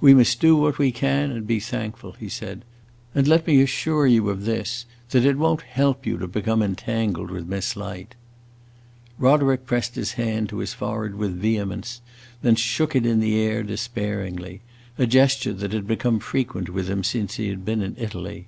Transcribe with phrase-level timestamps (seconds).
[0.00, 2.64] "We must do what we can and be thankful," he said.
[3.12, 7.28] "And let me assure you of this that it won't help you to become entangled
[7.32, 8.14] with Miss Light."
[9.18, 12.02] Roderick pressed his hand to his forehead with vehemence
[12.40, 14.60] and then shook it in the air, despairingly;
[14.96, 18.46] a gesture that had become frequent with him since he had been in Italy.